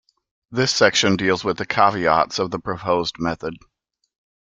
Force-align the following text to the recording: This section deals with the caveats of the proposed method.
This 0.49 0.73
section 0.73 1.15
deals 1.15 1.43
with 1.43 1.57
the 1.57 1.65
caveats 1.67 2.39
of 2.39 2.49
the 2.49 2.57
proposed 2.57 3.19
method. 3.19 3.53